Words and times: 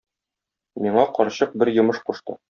Миңа 0.85 1.03
карчык 1.17 1.53
бер 1.65 1.71
йомыш 1.75 2.01
кушты. 2.09 2.39